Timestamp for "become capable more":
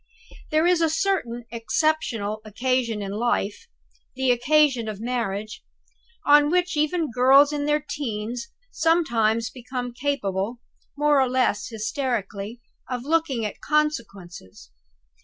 9.51-11.21